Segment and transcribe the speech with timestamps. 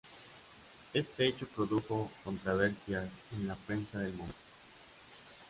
[0.95, 4.35] Este hecho produjo controversias en la prensa del momento.